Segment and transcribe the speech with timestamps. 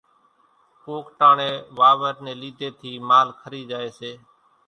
[0.83, 4.11] ڪوڪ ٽاڻيَ واورِ نيَ ليڌيَ ٿِي مال کرِي زائيَ سي۔